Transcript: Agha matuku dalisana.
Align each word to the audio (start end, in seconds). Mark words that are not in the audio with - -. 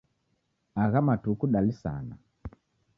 Agha 0.85 1.01
matuku 1.09 1.45
dalisana. 1.53 2.15